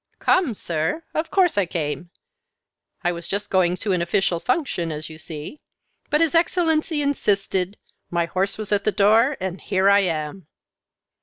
[0.17, 1.03] "Come, sir!
[1.13, 2.09] Of course I came.
[3.03, 5.61] I was just going to an official function, as you see,
[6.09, 7.77] but his Excellency insisted,
[8.09, 10.47] my horse was at the door, and here I am."